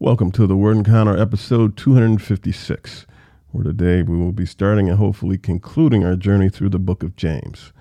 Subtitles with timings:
[0.00, 3.04] Welcome to the Word Encounter episode 256,
[3.50, 7.16] where today we will be starting and hopefully concluding our journey through the book of
[7.16, 7.72] James.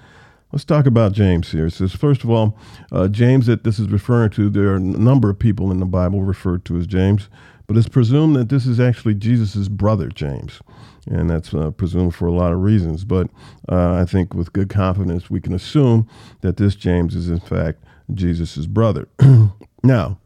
[0.52, 1.68] Let's talk about James here.
[1.68, 2.58] It says, first of all,
[2.92, 5.86] uh, James that this is referring to, there are a number of people in the
[5.86, 7.30] Bible referred to as James,
[7.68, 10.60] but it's presumed that this is actually Jesus' brother, James.
[11.06, 13.06] And that's uh, presumed for a lot of reasons.
[13.06, 13.30] But
[13.70, 16.10] uh, I think with good confidence, we can assume
[16.42, 19.08] that this James is, in fact, Jesus' brother.
[19.84, 20.18] now,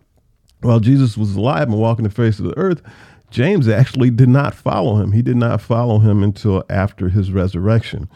[0.62, 2.82] while Jesus was alive and walking the face of the earth,
[3.30, 5.14] James actually did not follow him.
[5.14, 8.10] He did not follow him until after his resurrection.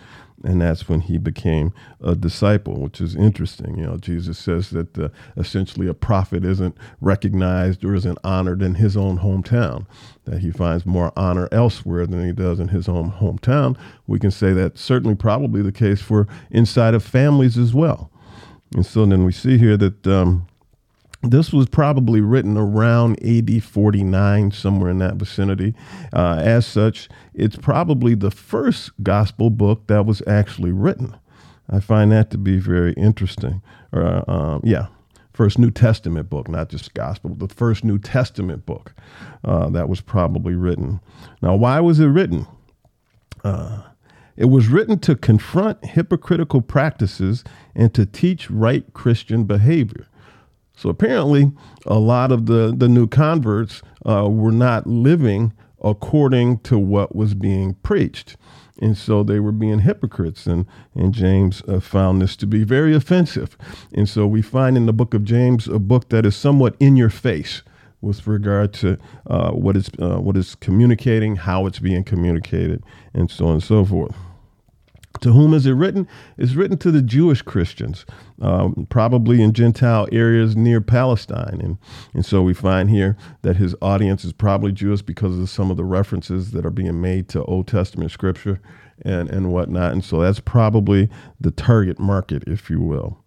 [0.44, 3.80] And that's when he became a disciple, which is interesting.
[3.80, 8.75] You know, Jesus says that uh, essentially a prophet isn't recognized or isn't honored in
[8.75, 9.88] his own hometown,
[10.25, 13.75] that he finds more honor elsewhere than he does in his own hometown.
[14.05, 18.12] We can say that's certainly probably the case for inside of families as well.
[18.75, 20.45] And so then we see here that um,
[21.31, 25.73] this was probably written around AD 49, somewhere in that vicinity.
[26.13, 31.16] Uh, as such, it's probably the first gospel book that was actually written.
[31.69, 33.61] I find that to be very interesting.
[33.91, 34.88] Uh, um, yeah,
[35.33, 38.94] first New Testament book, not just gospel, the first New Testament book
[39.44, 41.00] uh, that was probably written.
[41.41, 42.47] Now, why was it written?
[43.44, 43.81] Uh,
[44.38, 50.07] it was written to confront hypocritical practices and to teach right Christian behavior.
[50.76, 51.52] So apparently,
[51.86, 57.34] a lot of the, the new converts uh, were not living according to what was
[57.34, 58.36] being preached.
[58.81, 60.46] And so they were being hypocrites.
[60.46, 63.58] And, and James uh, found this to be very offensive.
[63.94, 66.98] And so we find in the book of James a book that is somewhat in
[66.98, 67.62] your face
[68.02, 73.31] with regard to uh, what, is, uh, what is communicating, how it's being communicated, and
[73.31, 74.16] so on and so forth.
[75.26, 76.08] To whom is it written?
[76.38, 78.06] It's written to the Jewish Christians,
[78.40, 81.59] um, probably in Gentile areas near Palestine.
[81.64, 81.80] And,
[82.14, 85.78] and so we find here that his audience is probably Jewish because of some of
[85.78, 88.62] the references that are being made to Old Testament scripture
[89.02, 89.94] and, and whatnot.
[89.94, 91.09] And so that's probably
[91.41, 93.18] the target market, if you will.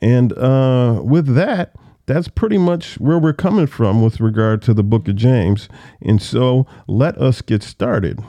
[0.00, 1.76] And uh, with that,
[2.06, 5.68] that's pretty much where we're coming from with regard to the book of James.
[6.00, 8.24] And so let us get started.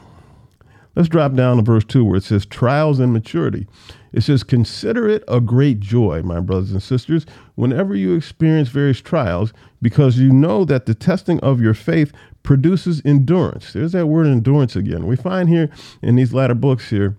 [0.98, 3.68] Let's drop down to verse 2 where it says, Trials and maturity.
[4.14, 9.00] It says, Consider it a great joy, my brothers and sisters, whenever you experience various
[9.00, 13.74] trials, because you know that the testing of your faith produces endurance.
[13.74, 15.06] There's that word endurance again.
[15.06, 15.70] We find here
[16.02, 17.16] in these latter books here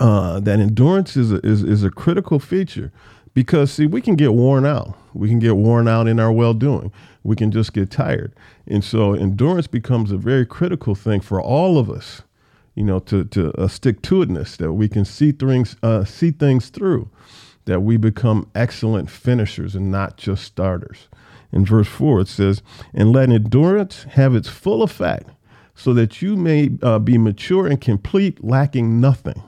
[0.00, 2.90] uh, that endurance is a, is, is a critical feature
[3.34, 4.98] because, see, we can get worn out.
[5.14, 6.90] We can get worn out in our well doing.
[7.22, 8.34] We can just get tired.
[8.66, 12.22] And so endurance becomes a very critical thing for all of us
[12.76, 16.30] you know, to to a stick to itness that we can see things uh, see
[16.30, 17.10] things through,
[17.64, 21.08] that we become excellent finishers and not just starters.
[21.52, 22.62] In verse four, it says,
[22.94, 25.30] "And let endurance have its full effect,
[25.74, 29.42] so that you may uh, be mature and complete, lacking nothing."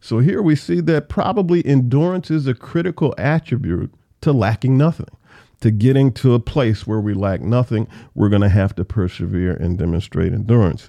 [0.00, 5.10] So here we see that probably endurance is a critical attribute to lacking nothing.
[5.60, 7.86] To getting to a place where we lack nothing,
[8.16, 10.88] we're going to have to persevere and demonstrate endurance.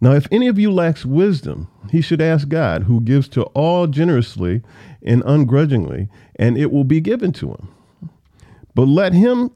[0.00, 3.86] Now, if any of you lacks wisdom, he should ask God, who gives to all
[3.88, 4.62] generously
[5.02, 7.68] and ungrudgingly, and it will be given to him.
[8.74, 9.50] But let him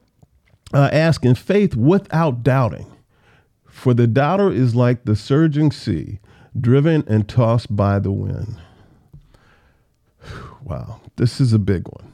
[0.75, 2.87] uh, ask in faith without doubting.
[3.67, 6.19] For the doubter is like the surging sea,
[6.59, 8.61] driven and tossed by the wind.
[10.65, 12.13] Wow, this is a big one.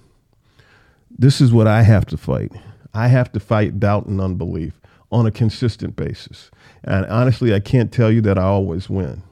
[1.11, 2.53] This is what I have to fight.
[2.95, 4.81] I have to fight doubt and unbelief
[5.11, 6.51] on a consistent basis.
[6.85, 9.23] And honestly, I can't tell you that I always win.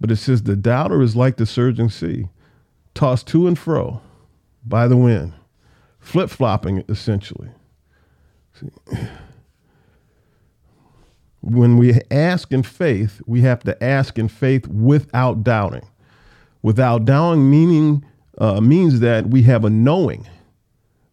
[0.00, 2.28] But it says the doubter is like the surging sea,
[2.94, 4.00] tossed to and fro
[4.64, 5.32] by the wind,
[6.00, 7.48] flip flopping essentially.
[8.52, 8.70] See?
[11.40, 15.86] When we ask in faith, we have to ask in faith without doubting.
[16.62, 18.04] Without doubting meaning
[18.38, 20.28] uh, means that we have a knowing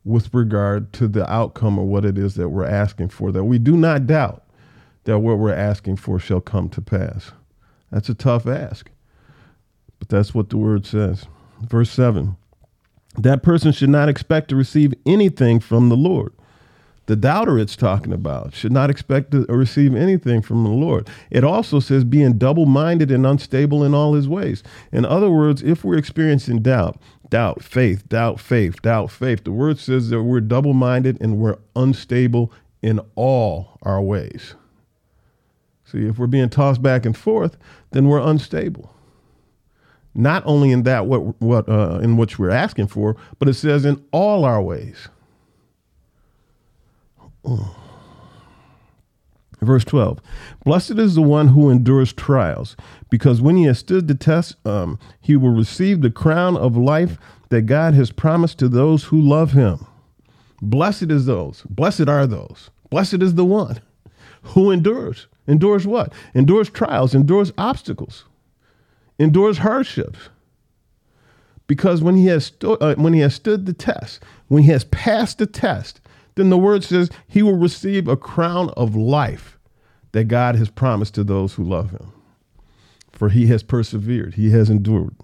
[0.05, 3.59] with regard to the outcome or what it is that we're asking for, that we
[3.59, 4.43] do not doubt
[5.03, 7.31] that what we're asking for shall come to pass.
[7.91, 8.89] That's a tough ask,
[9.97, 11.25] but that's what the word says.
[11.61, 12.35] Verse 7
[13.17, 16.31] that person should not expect to receive anything from the Lord.
[17.07, 21.09] The doubter it's talking about should not expect to receive anything from the Lord.
[21.31, 24.61] It also says being double minded and unstable in all his ways.
[24.91, 29.79] In other words, if we're experiencing doubt, doubt, faith, doubt, faith, doubt, faith, the word
[29.79, 34.55] says that we're double minded and we're unstable in all our ways.
[35.85, 37.57] See, if we're being tossed back and forth,
[37.91, 38.93] then we're unstable.
[40.13, 43.85] Not only in that what what uh, in which we're asking for, but it says
[43.85, 45.07] in all our ways.
[49.61, 50.19] Verse 12
[50.63, 52.75] Blessed is the one who endures trials,
[53.09, 57.17] because when he has stood the test, um, he will receive the crown of life
[57.49, 59.85] that God has promised to those who love him.
[60.61, 63.79] Blessed is those, blessed are those, blessed is the one
[64.41, 65.27] who endures.
[65.47, 66.13] Endures what?
[66.35, 68.25] Endures trials, endures obstacles,
[69.17, 70.29] endures hardships.
[71.65, 74.85] Because when he has sto- uh, when he has stood the test, when he has
[74.85, 76.01] passed the test,
[76.39, 79.57] then the word says he will receive a crown of life
[80.11, 82.11] that God has promised to those who love him.
[83.11, 85.15] For he has persevered, he has endured.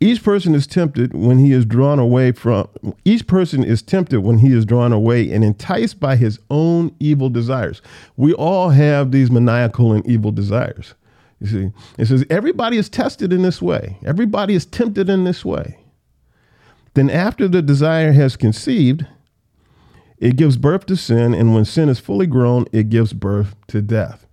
[0.00, 2.68] Each person is tempted when he is drawn away from
[3.04, 7.28] each person is tempted when he is drawn away and enticed by his own evil
[7.28, 7.82] desires.
[8.16, 10.94] We all have these maniacal and evil desires.
[11.40, 13.98] You see, it says everybody is tested in this way.
[14.04, 15.78] Everybody is tempted in this way.
[16.98, 19.06] Then after the desire has conceived,
[20.18, 23.80] it gives birth to sin, and when sin is fully grown, it gives birth to
[23.80, 24.26] death.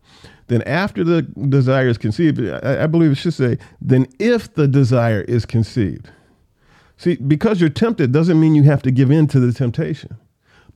[0.47, 4.67] Then, after the desire is conceived, I, I believe it should say, then if the
[4.67, 6.09] desire is conceived.
[6.97, 10.17] See, because you're tempted doesn't mean you have to give in to the temptation.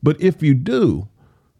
[0.03, 1.07] But if you do,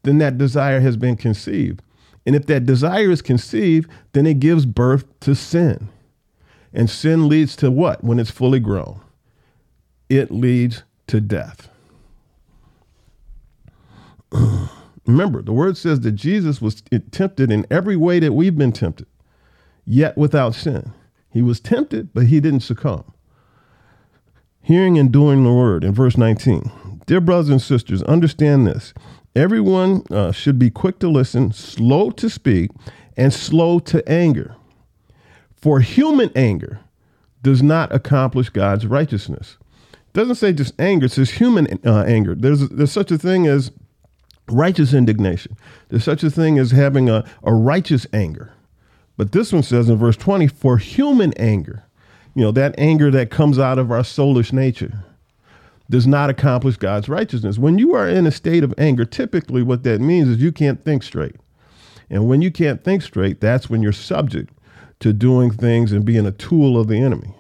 [0.04, 1.82] then that desire has been conceived.
[2.28, 5.90] And if that desire is conceived, then it gives birth to sin.
[6.72, 9.02] And sin leads to what when it's fully grown?
[10.10, 11.70] It leads to death.
[15.06, 19.08] Remember, the word says that Jesus was tempted in every way that we've been tempted,
[19.86, 20.94] yet without sin.
[21.32, 23.12] He was tempted, but he didn't succumb.
[24.62, 27.02] Hearing and doing the word in verse 19.
[27.06, 28.94] Dear brothers and sisters, understand this.
[29.36, 32.72] Everyone uh, should be quick to listen, slow to speak,
[33.18, 34.56] and slow to anger.
[35.56, 36.80] For human anger
[37.42, 39.58] does not accomplish God's righteousness.
[40.14, 42.36] Doesn't say just anger, it says human uh, anger.
[42.36, 43.72] There's, there's such a thing as
[44.48, 45.56] righteous indignation.
[45.90, 48.54] There's such a thing as having a, a righteous anger.
[49.18, 51.86] But this one says in verse 20, for human anger,
[52.36, 55.04] you know, that anger that comes out of our soulish nature,
[55.90, 57.58] does not accomplish God's righteousness.
[57.58, 60.84] When you are in a state of anger, typically what that means is you can't
[60.86, 61.36] think straight.
[62.10, 64.54] And when you can't think straight, that's when you're subject
[65.00, 67.34] to doing things and being a tool of the enemy.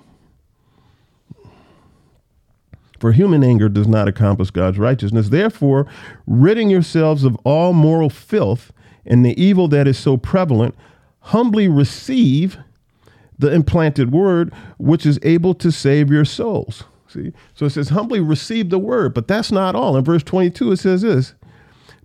[2.99, 5.29] For human anger does not accomplish God's righteousness.
[5.29, 5.87] Therefore,
[6.27, 8.71] ridding yourselves of all moral filth
[9.05, 10.75] and the evil that is so prevalent,
[11.19, 12.57] humbly receive
[13.37, 16.83] the implanted word, which is able to save your souls.
[17.07, 17.31] See?
[17.55, 19.97] So it says, humbly receive the word, but that's not all.
[19.97, 21.33] In verse 22, it says this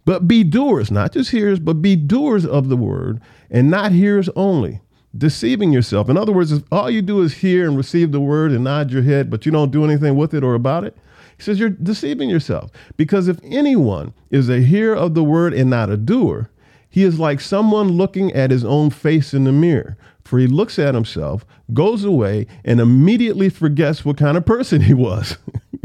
[0.04, 3.20] But be doers, not just hearers, but be doers of the word,
[3.50, 4.80] and not hearers only,
[5.16, 6.08] deceiving yourself.
[6.08, 8.90] In other words, if all you do is hear and receive the word and nod
[8.90, 10.96] your head, but you don't do anything with it or about it,
[11.36, 12.70] he says you're deceiving yourself.
[12.96, 16.50] Because if anyone is a hearer of the word and not a doer,
[16.88, 19.96] he is like someone looking at his own face in the mirror.
[20.22, 24.94] For he looks at himself, goes away, and immediately forgets what kind of person he
[24.94, 25.36] was.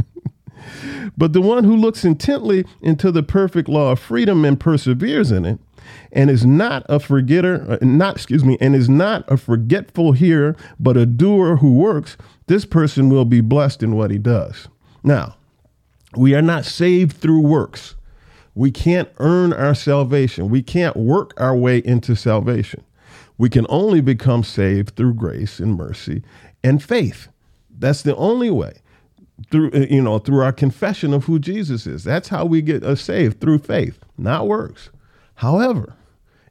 [1.17, 5.45] but the one who looks intently into the perfect law of freedom and perseveres in
[5.45, 5.59] it,
[6.11, 10.55] and is not a forgetter, uh, not, excuse me, and is not a forgetful hearer,
[10.79, 12.17] but a doer who works,
[12.47, 14.67] this person will be blessed in what he does.
[15.03, 15.35] Now,
[16.15, 17.95] we are not saved through works.
[18.55, 20.49] We can't earn our salvation.
[20.49, 22.83] We can't work our way into salvation.
[23.37, 26.23] We can only become saved through grace and mercy
[26.63, 27.29] and faith.
[27.69, 28.79] That's the only way.
[29.51, 32.03] Through uh, you know, through our confession of who Jesus is.
[32.03, 34.89] That's how we get uh, saved through faith, not works.
[35.35, 35.95] However,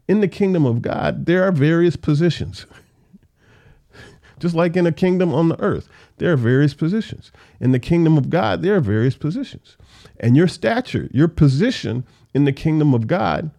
[0.09, 2.67] in the kingdom of God, there are various positions.
[4.39, 7.31] Just like in a kingdom on the earth, there are various positions.
[7.61, 9.77] In the kingdom of God, there are various positions.
[10.19, 12.05] And your stature, your position
[12.35, 13.51] in the kingdom of God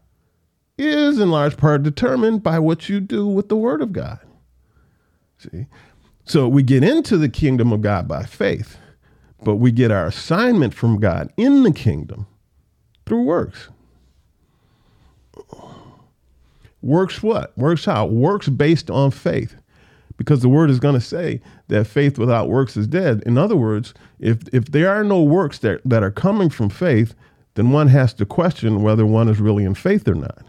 [0.78, 4.20] is in large part determined by what you do with the word of God.
[5.38, 5.68] See?
[6.26, 8.78] So we get into the kingdom of God by faith,
[9.44, 12.28] but we get our assignment from God in the kingdom
[13.06, 13.70] through works.
[16.82, 17.58] Works what?
[17.58, 18.06] Works how?
[18.06, 19.56] Works based on faith.
[20.18, 23.24] Because the word is going to say that faith without works is dead.
[23.26, 27.16] In other words, if, if there are no works that, that are coming from faith,
[27.56, 30.46] then one has to question whether one is really in faith or not.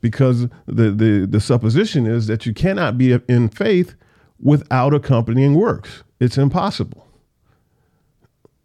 [0.00, 3.94] Because the, the, the supposition is that you cannot be in faith
[4.40, 6.02] without accompanying works.
[6.20, 7.03] It's impossible.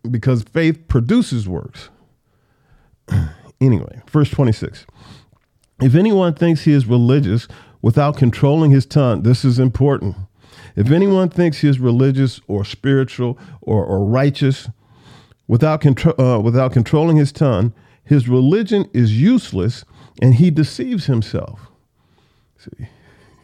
[0.10, 1.90] Because faith produces works.
[3.62, 4.86] anyway, verse 26.
[5.82, 7.48] If anyone thinks he is religious
[7.82, 10.16] without controlling his tongue, this is important.
[10.76, 14.70] If anyone thinks he is religious or spiritual or, or righteous
[15.48, 19.86] without, contro- uh, without controlling his tongue, his religion is useless
[20.22, 21.68] and he deceives himself.
[22.58, 22.88] See,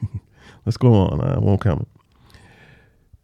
[0.66, 1.22] let's go on.
[1.22, 1.88] I won't comment.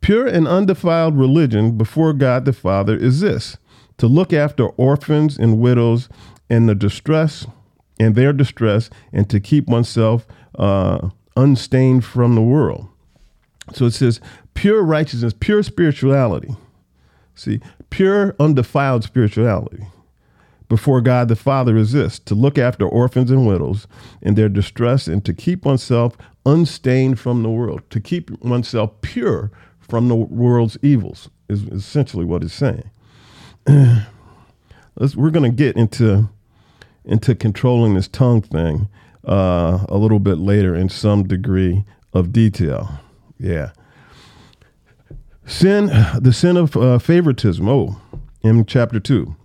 [0.01, 3.57] Pure and undefiled religion before God the Father is this
[3.97, 6.09] to look after orphans and widows
[6.49, 7.45] and the distress
[7.99, 10.25] and their distress and to keep oneself
[10.57, 12.87] uh, unstained from the world.
[13.73, 14.19] So it says
[14.55, 16.55] pure righteousness, pure spirituality.
[17.35, 19.85] See, pure, undefiled spirituality
[20.67, 23.87] before God the Father is this to look after orphans and widows
[24.21, 29.51] in their distress and to keep oneself unstained from the world, to keep oneself pure
[29.91, 32.89] from the world's evils, is essentially what it's saying.
[34.95, 36.29] Let's, we're going to get into
[37.03, 38.87] into controlling this tongue thing
[39.27, 41.83] uh, a little bit later in some degree
[42.13, 43.01] of detail.
[43.37, 43.71] Yeah.
[45.45, 47.67] Sin, the sin of uh, favoritism.
[47.67, 47.99] Oh,
[48.41, 49.35] in chapter 2.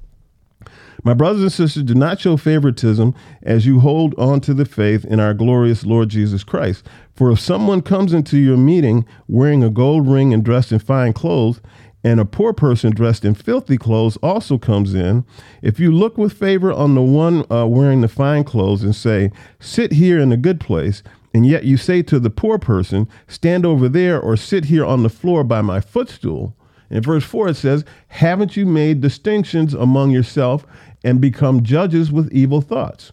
[1.07, 5.05] My brothers and sisters, do not show favoritism as you hold on to the faith
[5.05, 6.85] in our glorious Lord Jesus Christ.
[7.15, 11.13] For if someone comes into your meeting wearing a gold ring and dressed in fine
[11.13, 11.61] clothes,
[12.03, 15.25] and a poor person dressed in filthy clothes also comes in,
[15.63, 19.31] if you look with favor on the one uh, wearing the fine clothes and say,
[19.61, 23.65] Sit here in a good place, and yet you say to the poor person, Stand
[23.65, 26.57] over there or sit here on the floor by my footstool.
[26.91, 30.65] In verse 4, it says, Haven't you made distinctions among yourself
[31.07, 33.13] and become judges with evil thoughts.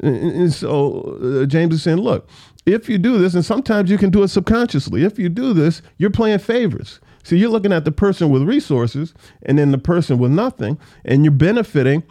[0.00, 2.28] And so uh, James is saying, look,
[2.66, 5.80] if you do this, and sometimes you can do it subconsciously, if you do this,
[5.98, 6.98] you're playing favorites.
[7.22, 11.24] So you're looking at the person with resources and then the person with nothing, and
[11.24, 12.02] you're benefiting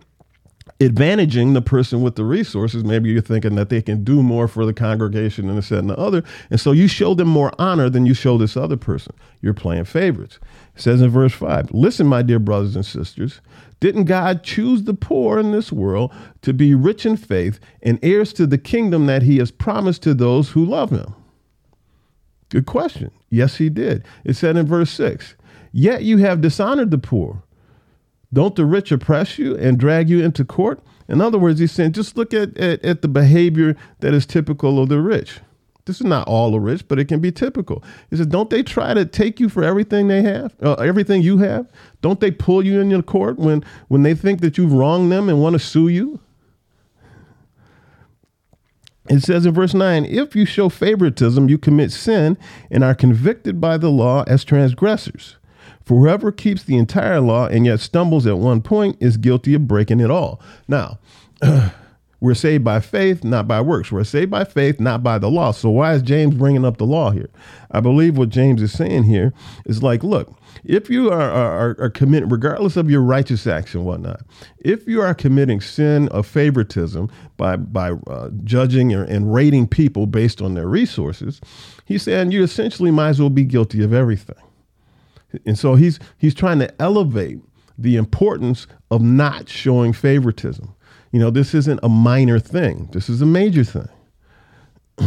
[0.79, 2.84] advantaging the person with the resources.
[2.84, 5.89] Maybe you're thinking that they can do more for the congregation and this, that, and
[5.89, 6.24] the other.
[6.51, 9.15] And so you show them more honor than you show this other person.
[9.41, 10.39] You're playing favorites.
[10.75, 13.41] It says in verse 5 Listen, my dear brothers and sisters,
[13.79, 18.34] didn't God choose the poor in this world to be rich in faith and heirs
[18.34, 21.13] to the kingdom that he has promised to those who love him?
[22.50, 23.12] Good question.
[23.29, 24.03] Yes, he did.
[24.24, 25.36] It said in verse 6
[25.72, 27.43] Yet you have dishonored the poor.
[28.34, 30.81] Don't the rich oppress you and drag you into court?
[31.07, 34.81] In other words, he's saying just look at, at, at the behavior that is typical
[34.81, 35.39] of the rich.
[35.88, 37.82] This is not all the rich, but it can be typical.
[38.10, 41.38] He says, don't they try to take you for everything they have, uh, everything you
[41.38, 41.72] have?
[42.01, 45.29] Don't they pull you in your court when when they think that you've wronged them
[45.29, 46.20] and want to sue you?
[49.10, 52.38] It says in verse 9, if you show favoritism, you commit sin
[52.70, 55.38] and are convicted by the law as transgressors.
[55.86, 59.70] For whoever keeps the entire law and yet stumbles at one point is guilty of
[59.70, 60.41] breaking it all.
[60.67, 61.00] Now,
[62.19, 63.91] We're saved by faith, not by works.
[63.91, 65.51] We're saved by faith, not by the law.
[65.51, 67.29] So why is James bringing up the law here?
[67.69, 69.33] I believe what James is saying here
[69.65, 73.86] is like, look, if you are, are, are committing, regardless of your righteous acts and
[73.86, 74.21] whatnot,
[74.59, 80.07] if you are committing sin of favoritism by by uh, judging or, and rating people
[80.07, 81.39] based on their resources,
[81.86, 84.36] he's saying you essentially might as well be guilty of everything.
[85.45, 87.39] And so he's he's trying to elevate
[87.77, 90.74] the importance of not showing favoritism.
[91.11, 93.89] You know, this isn't a minor thing, this is a major thing.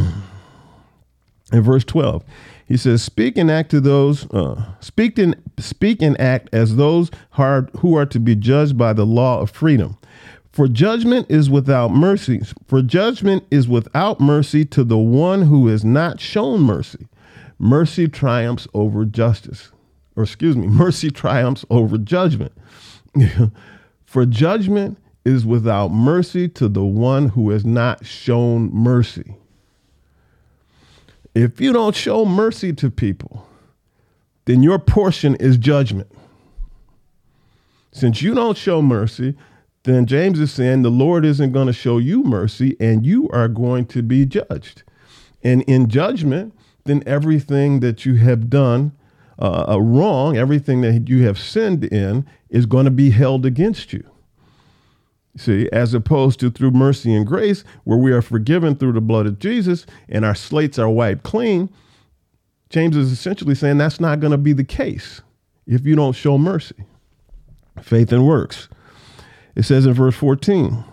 [1.52, 2.24] In verse 12,
[2.66, 7.10] he says, Speak and act to those, uh, speak, and, speak and act as those
[7.30, 9.98] hard, who are to be judged by the law of freedom.
[10.52, 12.42] For judgment is without mercy.
[12.66, 17.08] For judgment is without mercy to the one who is not shown mercy.
[17.58, 19.70] Mercy triumphs over justice.
[20.16, 22.52] Or excuse me, mercy triumphs over judgment.
[24.04, 29.36] For judgment is without mercy to the one who has not shown mercy.
[31.34, 33.46] If you don't show mercy to people,
[34.46, 36.10] then your portion is judgment.
[37.92, 39.36] Since you don't show mercy,
[39.84, 43.48] then James is saying the Lord isn't going to show you mercy and you are
[43.48, 44.82] going to be judged.
[45.42, 48.92] And in judgment, then everything that you have done
[49.38, 54.09] uh, wrong, everything that you have sinned in, is going to be held against you.
[55.36, 59.26] See, as opposed to through mercy and grace, where we are forgiven through the blood
[59.26, 61.70] of Jesus and our slates are wiped clean,
[62.68, 65.20] James is essentially saying that's not going to be the case
[65.66, 66.84] if you don't show mercy.
[67.80, 68.68] Faith and works.
[69.54, 70.84] It says in verse 14,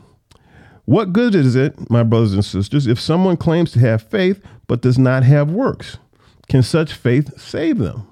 [0.85, 4.81] What good is it, my brothers and sisters, if someone claims to have faith but
[4.81, 5.97] does not have works?
[6.47, 8.07] Can such faith save them?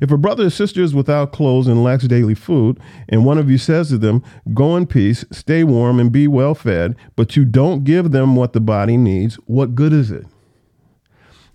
[0.00, 3.50] If a brother or sister is without clothes and lacks daily food, and one of
[3.50, 4.22] you says to them,
[4.54, 8.52] Go in peace, stay warm, and be well fed, but you don't give them what
[8.52, 10.26] the body needs, what good is it?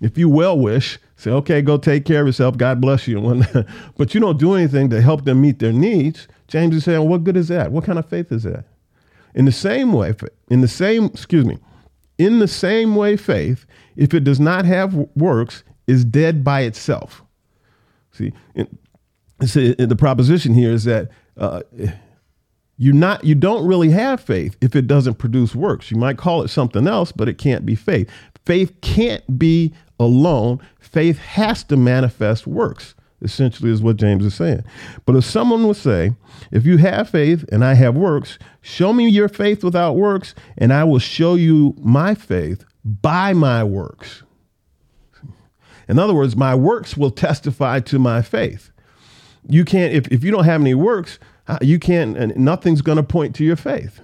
[0.01, 2.57] If you well wish Say, okay, go take care of yourself.
[2.57, 3.45] God bless you.
[3.97, 6.27] but you don't do anything to help them meet their needs.
[6.49, 7.71] James is saying, what good is that?
[7.71, 8.65] What kind of faith is that?
[9.33, 10.13] In the same way,
[10.49, 11.59] in the same, excuse me,
[12.17, 13.65] in the same way, faith,
[13.95, 17.23] if it does not have works, is dead by itself.
[18.13, 18.33] See,
[19.39, 21.61] the proposition here is that uh,
[22.77, 25.91] you not you don't really have faith if it doesn't produce works.
[25.91, 28.09] You might call it something else, but it can't be faith.
[28.45, 30.59] Faith can't be alone.
[30.79, 32.95] Faith has to manifest works.
[33.21, 34.65] Essentially, is what James is saying.
[35.05, 36.11] But if someone would say,
[36.51, 40.73] if you have faith and I have works, show me your faith without works, and
[40.73, 44.23] I will show you my faith by my works.
[45.87, 48.71] In other words, my works will testify to my faith.
[49.47, 53.03] You can't, if, if you don't have any works, uh, you can't, nothing's going to
[53.03, 53.99] point to your faith.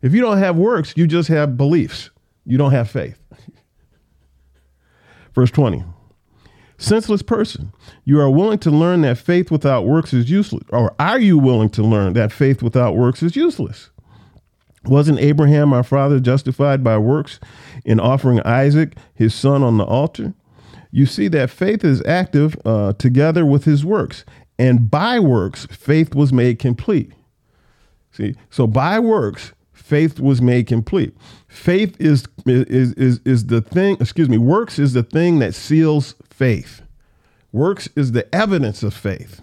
[0.00, 2.10] If you don't have works, you just have beliefs.
[2.44, 3.18] You don't have faith.
[5.34, 5.84] Verse 20
[6.78, 7.72] Senseless person,
[8.04, 10.64] you are willing to learn that faith without works is useless.
[10.70, 13.90] Or are you willing to learn that faith without works is useless?
[14.84, 17.38] Wasn't Abraham, our father, justified by works
[17.84, 20.34] in offering Isaac, his son, on the altar?
[20.92, 24.24] You see that faith is active uh, together with his works
[24.58, 27.12] and by works faith was made complete.
[28.12, 31.16] See, so by works faith was made complete.
[31.48, 36.14] Faith is is is is the thing, excuse me, works is the thing that seals
[36.30, 36.82] faith.
[37.50, 39.42] Works is the evidence of faith.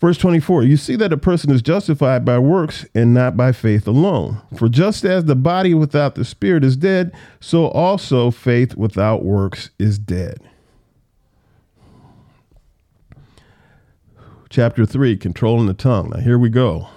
[0.00, 3.88] Verse 24, you see that a person is justified by works and not by faith
[3.88, 4.40] alone.
[4.56, 9.70] For just as the body without the spirit is dead, so also faith without works
[9.78, 10.40] is dead.
[14.48, 16.10] chapter 3, controlling the tongue.
[16.10, 16.88] Now, here we go.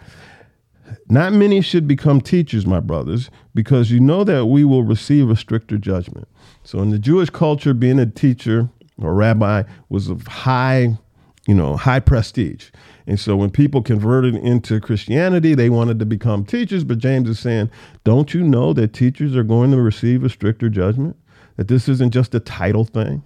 [1.08, 5.36] Not many should become teachers, my brothers, because you know that we will receive a
[5.36, 6.28] stricter judgment.
[6.64, 8.68] So, in the Jewish culture, being a teacher
[8.98, 10.98] or rabbi was of high,
[11.46, 12.70] you know, high prestige.
[13.06, 16.84] And so, when people converted into Christianity, they wanted to become teachers.
[16.84, 17.70] But James is saying,
[18.04, 21.16] don't you know that teachers are going to receive a stricter judgment?
[21.56, 23.22] That this isn't just a title thing?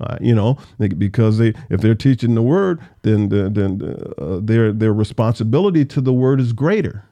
[0.00, 0.58] Uh, you know,
[0.98, 3.80] because they if they're teaching the word, then then
[4.18, 7.04] uh, their their responsibility to the word is greater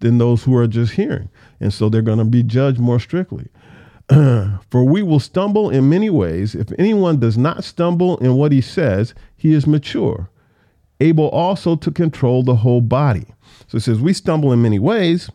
[0.00, 3.48] than those who are just hearing, and so they're going to be judged more strictly.
[4.10, 6.54] For we will stumble in many ways.
[6.54, 10.30] If anyone does not stumble in what he says, he is mature,
[11.00, 13.26] able also to control the whole body.
[13.66, 15.30] So it says we stumble in many ways,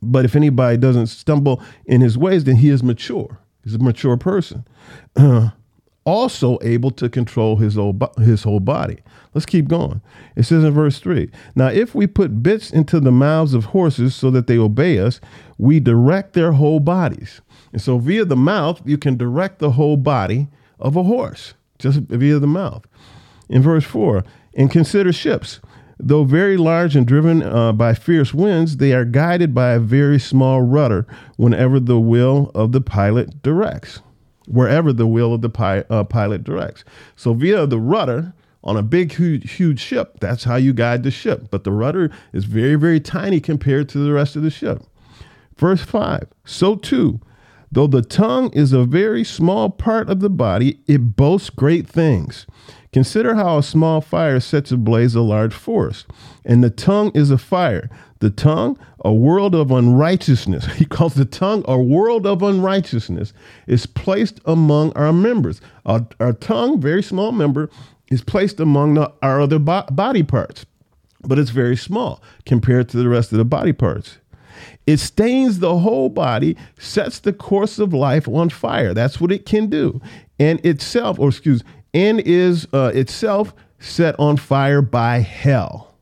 [0.00, 3.38] but if anybody doesn't stumble in his ways, then he is mature.
[3.62, 4.64] He's a mature person.
[6.06, 9.00] also able to control his whole, his whole body.
[9.34, 10.00] Let's keep going.
[10.34, 14.14] It says in verse 3 Now, if we put bits into the mouths of horses
[14.14, 15.20] so that they obey us,
[15.58, 17.42] we direct their whole bodies.
[17.70, 22.00] And so, via the mouth, you can direct the whole body of a horse, just
[22.00, 22.86] via the mouth.
[23.48, 25.60] In verse 4, and consider ships.
[25.98, 30.18] Though very large and driven uh, by fierce winds, they are guided by a very
[30.18, 31.06] small rudder
[31.36, 34.00] whenever the will of the pilot directs
[34.46, 36.84] wherever the will of the pi- uh, pilot directs.
[37.16, 38.32] So via the rudder
[38.62, 41.48] on a big, huge, huge ship, that's how you guide the ship.
[41.50, 44.82] But the rudder is very, very tiny compared to the rest of the ship.
[45.56, 47.20] Verse 5 So too,
[47.74, 52.46] though the tongue is a very small part of the body, it boasts great things.
[52.92, 56.06] Consider how a small fire sets ablaze a large forest.
[56.44, 57.90] And the tongue is a fire.
[58.20, 60.66] The tongue, a world of unrighteousness.
[60.76, 63.32] He calls the tongue a world of unrighteousness,
[63.66, 65.60] is placed among our members.
[65.84, 67.68] Our, our tongue, very small member,
[68.10, 70.64] is placed among the, our other bo- body parts,
[71.22, 74.18] but it's very small compared to the rest of the body parts.
[74.86, 78.94] It stains the whole body, sets the course of life on fire.
[78.94, 80.00] That's what it can do.
[80.38, 81.62] And itself, or excuse,
[81.92, 85.94] and is uh, itself set on fire by hell.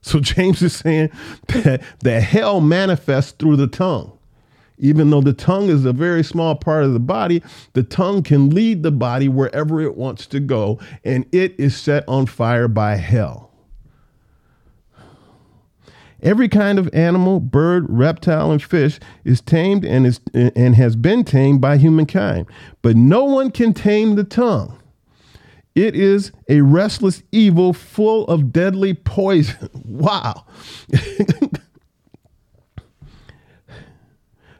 [0.00, 1.10] So James is saying
[1.48, 4.12] that, that hell manifests through the tongue.
[4.80, 8.50] Even though the tongue is a very small part of the body, the tongue can
[8.50, 12.94] lead the body wherever it wants to go, and it is set on fire by
[12.94, 13.47] hell.
[16.22, 21.24] Every kind of animal, bird, reptile, and fish is tamed and, is, and has been
[21.24, 22.46] tamed by humankind,
[22.82, 24.78] but no one can tame the tongue.
[25.76, 29.70] It is a restless evil full of deadly poison.
[29.84, 30.44] Wow.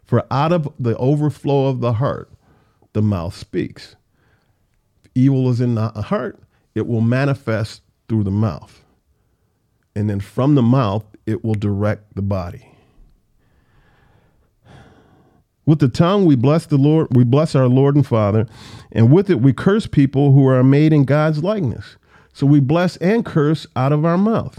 [0.05, 2.31] For out of the overflow of the heart,
[2.93, 3.95] the mouth speaks.
[5.05, 6.41] If evil is in the heart,
[6.75, 8.85] it will manifest through the mouth.
[9.95, 12.65] And then from the mouth, it will direct the body.
[15.67, 18.47] With the tongue we bless the Lord, we bless our Lord and Father,
[18.91, 21.99] and with it we curse people who are made in God's likeness.
[22.33, 24.59] So we bless and curse out of our mouth.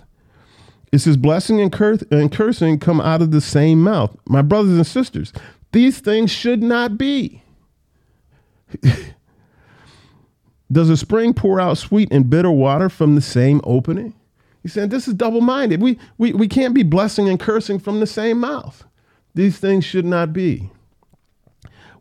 [0.92, 1.74] It says blessing and,
[2.12, 4.16] and cursing come out of the same mouth.
[4.28, 5.34] My brothers and sisters,
[5.72, 7.42] these things should not be.
[10.72, 14.14] Does a spring pour out sweet and bitter water from the same opening?
[14.62, 15.82] He said, This is double minded.
[15.82, 18.84] We, we, we can't be blessing and cursing from the same mouth.
[19.36, 20.70] These things should not be.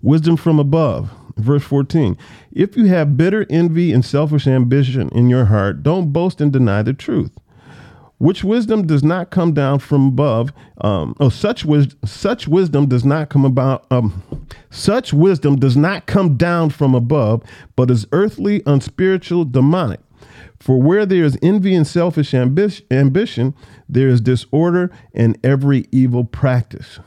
[0.03, 1.11] Wisdom from above.
[1.37, 2.17] Verse 14.
[2.53, 6.83] If you have bitter envy and selfish ambition in your heart, don't boast and deny
[6.83, 7.33] the truth.
[8.19, 10.53] Which wisdom does not come down from above.
[10.81, 13.87] Um, oh, such wis- such wisdom does not come about.
[13.93, 14.25] Um,
[14.71, 17.45] such wisdom does not come down from above,
[17.77, 20.01] but is earthly, unspiritual, demonic.
[20.59, 23.55] For where there is envy and selfish ambi- ambition,
[23.89, 26.99] there is disorder and every evil practice.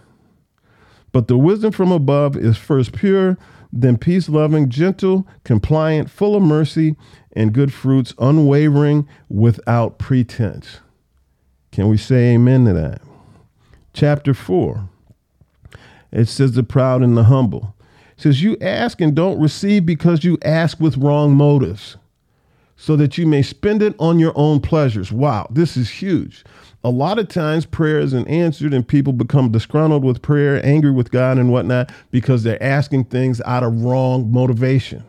[1.12, 3.38] But the wisdom from above is first pure,
[3.74, 6.96] then peace loving, gentle, compliant, full of mercy
[7.34, 10.80] and good fruits, unwavering, without pretense.
[11.72, 13.02] Can we say amen to that?
[13.94, 14.90] Chapter 4.
[16.12, 17.76] It says, The proud and the humble.
[18.18, 21.98] It says, You ask and don't receive because you ask with wrong motives,
[22.82, 25.12] so that you may spend it on your own pleasures.
[25.12, 26.44] Wow, this is huge
[26.84, 31.12] a lot of times prayer isn't answered and people become disgruntled with prayer, angry with
[31.12, 35.04] God and whatnot because they're asking things out of wrong motivation.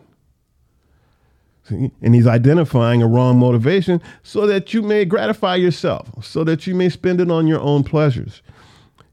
[1.65, 1.91] See?
[2.03, 6.75] And he's identifying a wrong motivation so that you may gratify yourself, so that you
[6.75, 8.43] may spend it on your own pleasures.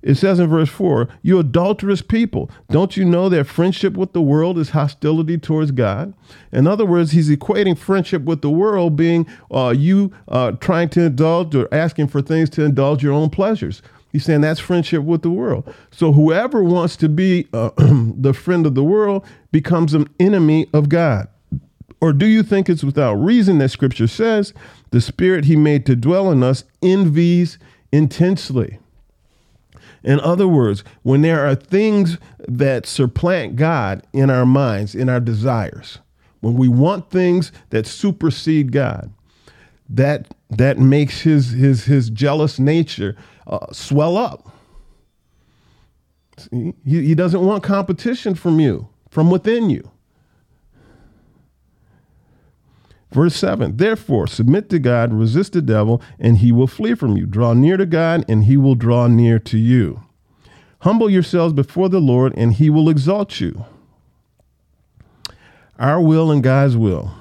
[0.01, 4.21] It says in verse 4, You adulterous people, don't you know that friendship with the
[4.21, 6.13] world is hostility towards God?
[6.51, 11.01] In other words, he's equating friendship with the world being uh, you uh, trying to
[11.01, 13.81] indulge or asking for things to indulge your own pleasures.
[14.11, 15.71] He's saying that's friendship with the world.
[15.91, 20.89] So whoever wants to be uh, the friend of the world becomes an enemy of
[20.89, 21.27] God.
[22.01, 24.53] Or do you think it's without reason that scripture says
[24.91, 27.59] the spirit he made to dwell in us envies
[27.91, 28.78] intensely?
[30.03, 35.19] In other words, when there are things that supplant God in our minds, in our
[35.19, 35.99] desires,
[36.41, 39.11] when we want things that supersede God,
[39.89, 43.15] that that makes his his his jealous nature
[43.47, 44.55] uh, swell up.
[46.51, 49.89] He, he doesn't want competition from you, from within you.
[53.11, 57.25] Verse 7 Therefore, submit to God, resist the devil, and he will flee from you.
[57.25, 60.01] Draw near to God, and he will draw near to you.
[60.81, 63.65] Humble yourselves before the Lord, and he will exalt you.
[65.77, 67.13] Our will and God's will.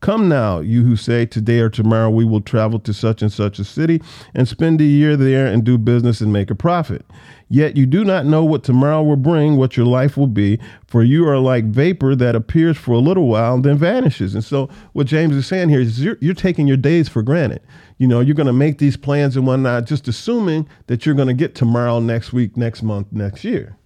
[0.00, 3.58] Come now, you who say, Today or tomorrow we will travel to such and such
[3.58, 4.02] a city
[4.34, 7.04] and spend a year there and do business and make a profit.
[7.48, 11.04] Yet you do not know what tomorrow will bring, what your life will be, for
[11.04, 14.34] you are like vapor that appears for a little while and then vanishes.
[14.34, 17.60] And so, what James is saying here is you're, you're taking your days for granted.
[17.98, 21.28] You know, you're going to make these plans and whatnot, just assuming that you're going
[21.28, 23.76] to get tomorrow, next week, next month, next year.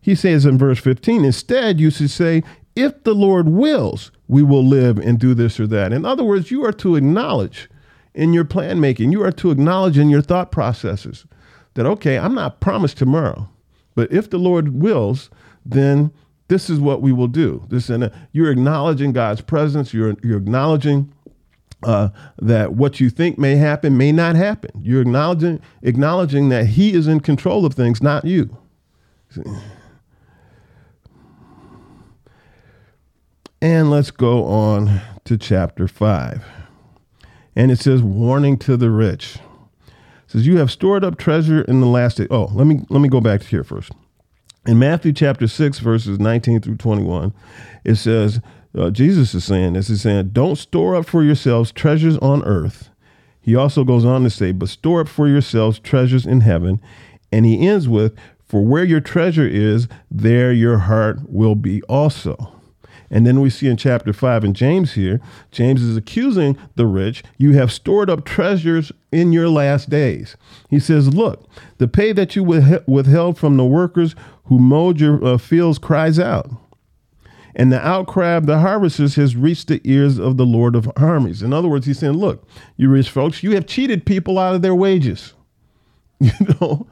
[0.00, 2.42] He says in verse 15, instead, you should say,
[2.74, 5.92] if the Lord wills, we will live and do this or that.
[5.92, 7.70] In other words, you are to acknowledge
[8.12, 11.24] in your plan making, you are to acknowledge in your thought processes
[11.74, 13.48] that, okay, I'm not promised tomorrow,
[13.94, 15.30] but if the Lord wills,
[15.64, 16.12] then
[16.48, 17.64] this is what we will do.
[17.68, 19.94] This and you're acknowledging God's presence.
[19.94, 21.12] You're you're acknowledging
[21.82, 24.70] uh, that what you think may happen may not happen.
[24.82, 28.56] You're acknowledging acknowledging that He is in control of things, not you.
[33.62, 36.44] And let's go on to chapter five.
[37.54, 39.38] And it says, warning to the rich
[40.32, 42.26] says, You have stored up treasure in the last day.
[42.30, 43.92] Oh, let me let me go back to here first.
[44.64, 47.34] In Matthew chapter 6, verses 19 through 21,
[47.84, 48.40] it says,
[48.78, 52.90] uh, Jesus is saying this, he's saying, Don't store up for yourselves treasures on earth.
[53.40, 56.80] He also goes on to say, But store up for yourselves treasures in heaven.
[57.30, 58.16] And he ends with,
[58.46, 62.54] For where your treasure is, there your heart will be also.
[63.12, 65.20] And then we see in chapter 5 in James here,
[65.50, 70.34] James is accusing the rich, you have stored up treasures in your last days.
[70.70, 71.46] He says, Look,
[71.76, 76.50] the pay that you withheld from the workers who mowed your uh, fields cries out.
[77.54, 81.42] And the outcry of the harvesters has reached the ears of the Lord of armies.
[81.42, 82.48] In other words, he's saying, Look,
[82.78, 85.34] you rich folks, you have cheated people out of their wages.
[86.20, 86.86] You know?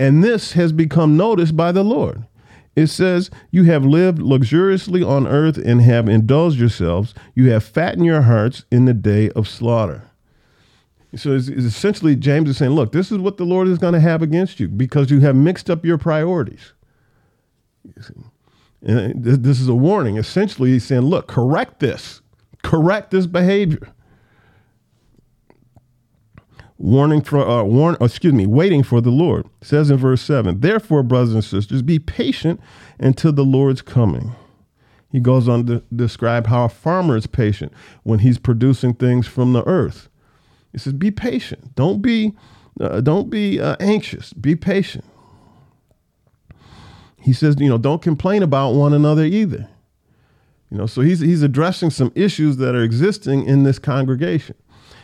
[0.00, 2.24] And this has become noticed by the Lord.
[2.76, 7.14] It says, You have lived luxuriously on earth and have indulged yourselves.
[7.34, 10.10] You have fattened your hearts in the day of slaughter.
[11.16, 13.94] So it's, it's essentially, James is saying, Look, this is what the Lord is going
[13.94, 16.72] to have against you because you have mixed up your priorities.
[18.82, 20.18] And this is a warning.
[20.18, 22.20] Essentially, he's saying, look, correct this,
[22.62, 23.92] correct this behavior.
[26.84, 29.46] Warning for, uh, warn, excuse me, waiting for the Lord.
[29.62, 32.60] It says in verse 7 Therefore, brothers and sisters, be patient
[32.98, 34.34] until the Lord's coming.
[35.10, 39.54] He goes on to describe how a farmer is patient when he's producing things from
[39.54, 40.10] the earth.
[40.72, 41.74] He says, "Be patient.
[41.74, 42.34] Don't be,
[42.78, 44.34] uh, don't be uh, anxious.
[44.34, 45.06] Be patient."
[47.18, 49.70] He says, "You know, don't complain about one another either."
[50.70, 54.56] You know, so he's he's addressing some issues that are existing in this congregation.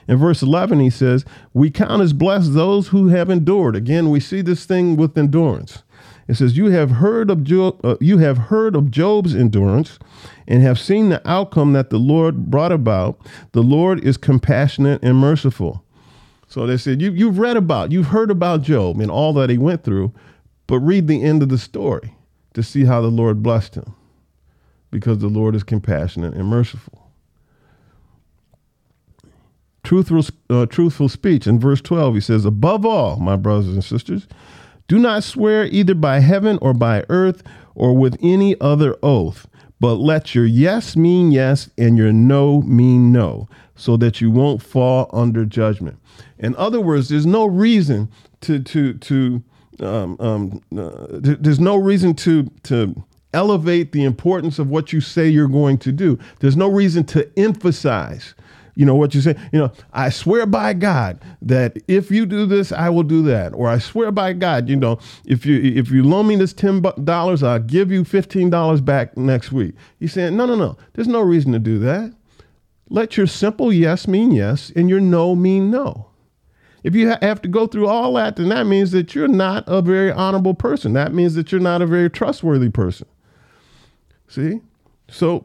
[0.09, 4.21] In verse 11, he says, "We count as blessed those who have endured." Again, we
[4.21, 5.83] see this thing with endurance.
[6.27, 7.51] It says, "You have heard of
[7.85, 9.99] uh, you have heard of Job's endurance,
[10.47, 13.21] and have seen the outcome that the Lord brought about.
[13.53, 15.83] The Lord is compassionate and merciful."
[16.47, 19.59] So they said, you, "You've read about, you've heard about Job and all that he
[19.59, 20.13] went through,
[20.67, 22.15] but read the end of the story
[22.55, 23.95] to see how the Lord blessed him,
[24.91, 27.00] because the Lord is compassionate and merciful."
[29.83, 31.47] Truthful, uh, truthful speech.
[31.47, 34.27] In verse 12, he says, Above all, my brothers and sisters,
[34.89, 37.43] do not swear either by heaven or by earth
[37.75, 39.47] or with any other oath,
[39.79, 44.63] but let your yes mean yes and your no mean no, so that you won't
[44.63, 45.99] fall under judgment.
[46.39, 48.11] In other words, there's no reason
[48.43, 49.43] to to to
[49.81, 55.29] um, um, uh, there's no reason to to elevate the importance of what you say
[55.29, 56.19] you're going to do.
[56.41, 58.35] There's no reason to emphasize
[58.81, 59.37] you know what you say?
[59.53, 63.53] You know i swear by god that if you do this i will do that.
[63.53, 67.43] Or i swear by god you know if you if you loan me this $10
[67.47, 69.75] i'll give you $15 back next week.
[69.99, 70.79] He's saying no no no.
[70.95, 72.15] There's no reason to do that.
[72.89, 76.07] Let your simple yes mean yes and your no mean no.
[76.83, 79.83] If you have to go through all that then that means that you're not a
[79.83, 80.95] very honorable person.
[80.95, 83.09] That means that you're not a very trustworthy person.
[84.27, 84.63] See?
[85.11, 85.45] So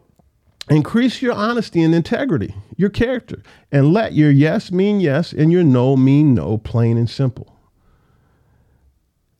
[0.70, 5.64] Increase your honesty and integrity, your character, and let your yes mean yes and your
[5.64, 7.56] no mean no, plain and simple.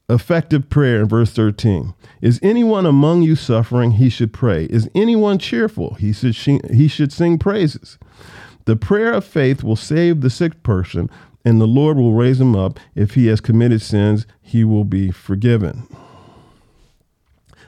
[0.08, 1.96] Effective prayer in verse 13.
[2.22, 3.92] Is anyone among you suffering?
[3.92, 4.66] He should pray.
[4.66, 5.96] Is anyone cheerful?
[5.96, 7.98] He should, he should sing praises.
[8.66, 11.10] The prayer of faith will save the sick person,
[11.44, 12.80] and the Lord will raise him up.
[12.94, 15.88] If he has committed sins, he will be forgiven.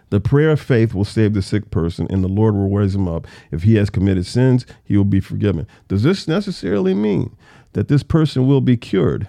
[0.10, 3.08] The prayer of faith will save the sick person, and the Lord will raise him
[3.08, 3.28] up.
[3.52, 5.68] If he has committed sins, he will be forgiven.
[5.88, 7.36] Does this necessarily mean
[7.74, 9.28] that this person will be cured?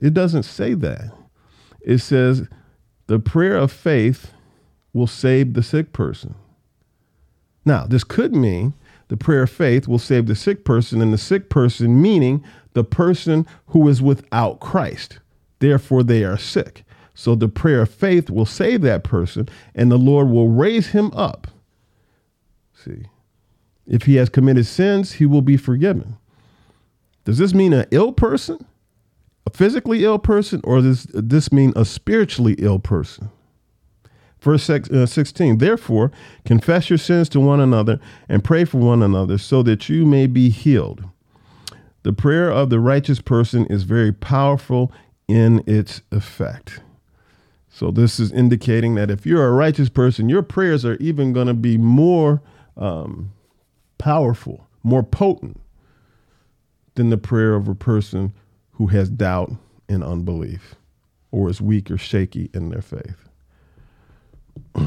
[0.00, 1.12] It doesn't say that.
[1.82, 2.48] It says
[3.06, 4.32] the prayer of faith
[4.92, 6.34] will save the sick person.
[7.64, 8.74] Now, this could mean
[9.08, 12.84] the prayer of faith will save the sick person, and the sick person meaning the
[12.84, 15.18] person who is without Christ.
[15.58, 16.84] Therefore, they are sick.
[17.14, 21.10] So the prayer of faith will save that person, and the Lord will raise him
[21.12, 21.48] up.
[22.74, 23.04] See,
[23.86, 26.16] if he has committed sins, he will be forgiven.
[27.24, 28.64] Does this mean an ill person,
[29.46, 33.30] a physically ill person, or does this mean a spiritually ill person?
[34.40, 36.10] Verse uh, 16, therefore,
[36.46, 40.26] confess your sins to one another and pray for one another so that you may
[40.26, 41.04] be healed.
[42.02, 44.90] The prayer of the righteous person is very powerful
[45.28, 46.80] in its effect.
[47.70, 51.46] So this is indicating that if you're a righteous person, your prayers are even going
[51.46, 52.42] to be more
[52.76, 53.32] um,
[53.96, 55.60] powerful, more potent
[56.96, 58.32] than the prayer of a person
[58.72, 59.52] who has doubt
[59.88, 60.74] and unbelief
[61.30, 63.28] or is weak or shaky in their faith.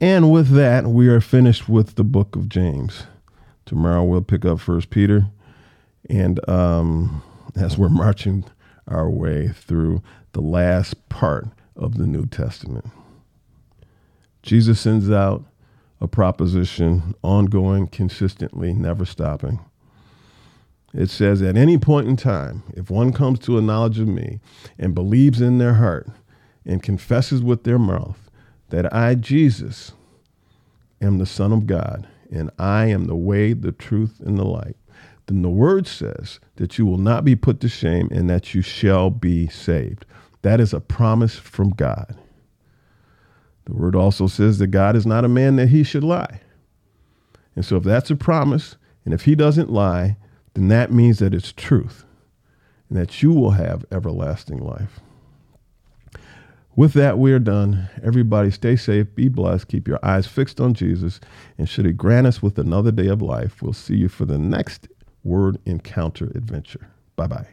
[0.00, 3.04] and with that, we are finished with the book of James.
[3.64, 5.26] Tomorrow we'll pick up First Peter,
[6.08, 7.22] and um,
[7.56, 8.44] as we're marching
[8.86, 12.86] our way through the last part of the New Testament.
[14.42, 15.44] Jesus sends out
[16.00, 19.60] a proposition ongoing, consistently, never stopping.
[20.94, 24.40] It says, At any point in time, if one comes to a knowledge of me
[24.78, 26.08] and believes in their heart
[26.64, 28.30] and confesses with their mouth
[28.70, 29.92] that I, Jesus,
[31.00, 34.76] am the Son of God, and I am the way, the truth, and the light,
[35.26, 38.62] then the word says that you will not be put to shame and that you
[38.62, 40.04] shall be saved.
[40.42, 42.16] That is a promise from God.
[43.66, 46.40] The word also says that God is not a man that he should lie.
[47.54, 50.16] And so, if that's a promise, and if he doesn't lie,
[50.54, 52.04] then that means that it's truth
[52.88, 55.00] and that you will have everlasting life.
[56.76, 57.88] With that, we are done.
[58.02, 61.20] Everybody stay safe, be blessed, keep your eyes fixed on Jesus,
[61.58, 64.38] and should he grant us with another day of life, we'll see you for the
[64.38, 64.88] next
[65.22, 66.88] Word Encounter adventure.
[67.16, 67.50] Bye bye.